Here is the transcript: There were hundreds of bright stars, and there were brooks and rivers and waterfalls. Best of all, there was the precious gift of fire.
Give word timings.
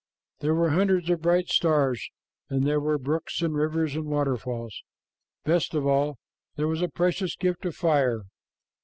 There 0.39 0.55
were 0.55 0.71
hundreds 0.71 1.11
of 1.11 1.21
bright 1.21 1.47
stars, 1.49 2.09
and 2.49 2.63
there 2.65 2.79
were 2.79 2.97
brooks 2.97 3.43
and 3.43 3.53
rivers 3.53 3.95
and 3.95 4.05
waterfalls. 4.07 4.81
Best 5.43 5.75
of 5.75 5.85
all, 5.85 6.17
there 6.55 6.67
was 6.67 6.79
the 6.79 6.89
precious 6.89 7.35
gift 7.35 7.65
of 7.65 7.75
fire. 7.75 8.23